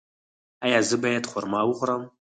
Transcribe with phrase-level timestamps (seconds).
[0.65, 2.03] ایا زه باید خرما وخورم؟